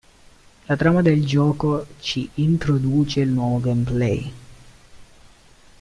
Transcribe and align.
La 0.65 0.75
trama 0.77 1.03
del 1.03 1.23
gioco 1.27 1.85
ci 1.99 2.27
introduce 2.33 3.19
il 3.19 3.29
nuovo 3.29 3.59
gameplay. 3.59 4.33